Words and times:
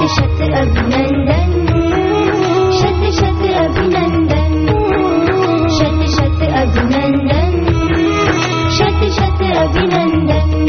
शत 0.00 0.06
शत 0.06 0.54
अभिनंदन, 0.54 1.66
शत 2.72 3.18
शत 3.18 3.54
अभिनंदन, 3.56 4.66
शत 5.68 6.16
शत 6.16 6.54
अभिनंदन, 6.54 7.66
शत 8.70 9.20
शत 9.20 9.56
अभिनंदन। 9.56 10.66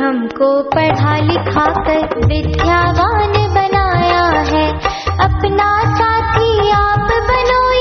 हमको 0.00 0.62
पढ़ा 0.62 1.16
लिखा 1.16 1.64
कर 1.66 2.26
विद्यावान 2.26 3.32
बनाया 3.54 4.28
है। 4.28 4.93
अपना 5.20 5.68
साथी 5.98 6.70
आप 6.70 7.10
बनो। 7.30 7.73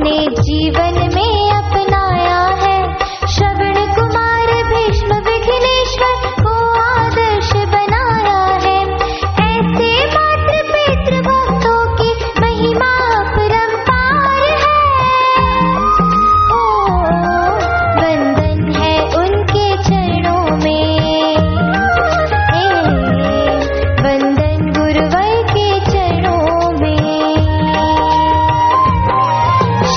अपने 0.00 0.20
जीवन 0.36 0.94
में 1.14 1.29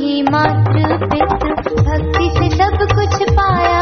भी 0.00 0.22
मातृ 0.22 0.82
भक्ति 1.88 2.28
से 2.36 2.48
सब 2.56 2.86
कुछ 2.92 3.22
पाया। 3.32 3.79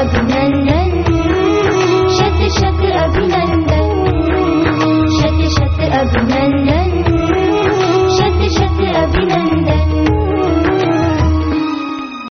I've 0.00 0.10
been 0.12 0.39